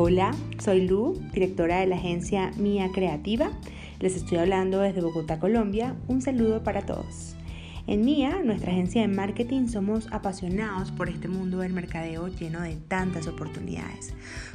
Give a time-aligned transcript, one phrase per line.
[0.00, 3.50] Hola, soy Lu, directora de la agencia Mía Creativa.
[3.98, 5.96] Les estoy hablando desde Bogotá, Colombia.
[6.06, 7.34] Un saludo para todos.
[7.88, 12.76] En MIA, nuestra agencia de marketing, somos apasionados por este mundo del mercadeo lleno de
[12.76, 14.12] tantas oportunidades.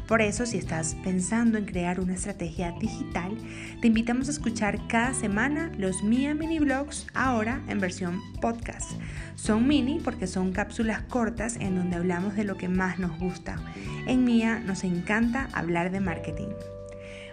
[0.07, 3.35] Por eso, si estás pensando en crear una estrategia digital,
[3.81, 8.91] te invitamos a escuchar cada semana los MIA Mini Blogs, ahora en versión podcast.
[9.33, 13.59] Son mini porque son cápsulas cortas en donde hablamos de lo que más nos gusta.
[14.05, 16.49] En MIA nos encanta hablar de marketing.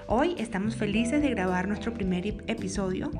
[0.06, 3.12] Hoy estamos felices de grabar nuestro primer episodio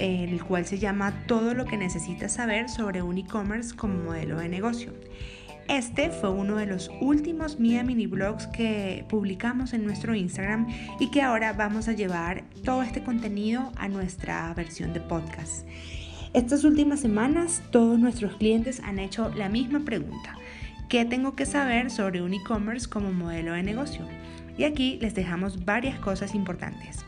[0.00, 4.48] el cual se llama Todo lo que necesitas saber sobre un e-commerce como modelo de
[4.48, 4.92] negocio.
[5.68, 10.66] Este fue uno de los últimos Mia Mini Blogs que publicamos en nuestro Instagram
[10.98, 15.66] y que ahora vamos a llevar todo este contenido a nuestra versión de podcast.
[16.32, 20.36] Estas últimas semanas todos nuestros clientes han hecho la misma pregunta.
[20.88, 24.04] ¿Qué tengo que saber sobre un e-commerce como modelo de negocio?
[24.56, 27.04] Y aquí les dejamos varias cosas importantes.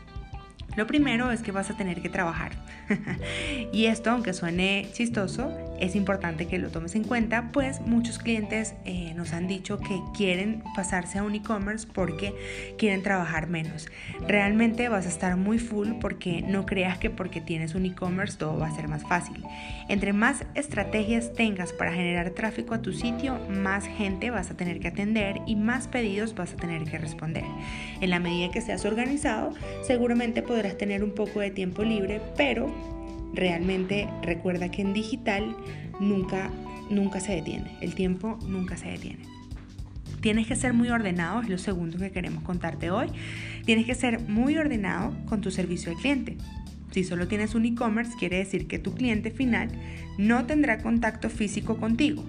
[0.75, 2.51] Lo primero es que vas a tener que trabajar.
[3.71, 8.73] y esto, aunque suene chistoso, es importante que lo tomes en cuenta, pues muchos clientes
[8.85, 12.33] eh, nos han dicho que quieren pasarse a un e-commerce porque
[12.77, 13.89] quieren trabajar menos.
[14.25, 18.57] Realmente vas a estar muy full porque no creas que porque tienes un e-commerce todo
[18.57, 19.43] va a ser más fácil.
[19.89, 24.79] Entre más estrategias tengas para generar tráfico a tu sitio, más gente vas a tener
[24.79, 27.43] que atender y más pedidos vas a tener que responder.
[27.99, 29.51] En la medida que seas organizado,
[29.85, 33.02] seguramente podrás tener un poco de tiempo libre, pero
[33.33, 35.55] realmente recuerda que en digital
[35.99, 36.49] nunca,
[36.89, 39.23] nunca se detiene, el tiempo nunca se detiene.
[40.21, 43.07] Tienes que ser muy ordenado, es lo segundo que queremos contarte hoy.
[43.65, 46.37] Tienes que ser muy ordenado con tu servicio al cliente.
[46.91, 49.67] Si solo tienes un e-commerce, quiere decir que tu cliente final
[50.17, 52.23] no tendrá contacto físico contigo.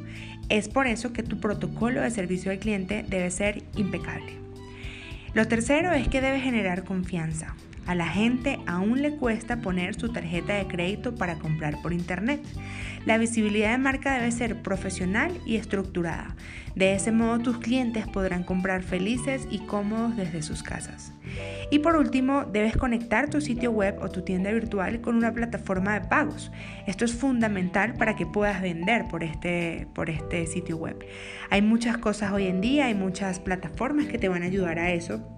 [0.48, 4.32] Es por eso que tu protocolo de servicio al cliente debe ser impecable.
[5.34, 7.54] Lo tercero es que debe generar confianza.
[7.86, 12.40] A la gente aún le cuesta poner su tarjeta de crédito para comprar por internet.
[13.04, 16.34] La visibilidad de marca debe ser profesional y estructurada.
[16.74, 21.12] De ese modo tus clientes podrán comprar felices y cómodos desde sus casas.
[21.70, 25.98] Y por último, debes conectar tu sitio web o tu tienda virtual con una plataforma
[25.98, 26.50] de pagos.
[26.86, 31.04] Esto es fundamental para que puedas vender por este, por este sitio web.
[31.50, 34.92] Hay muchas cosas hoy en día, hay muchas plataformas que te van a ayudar a
[34.92, 35.33] eso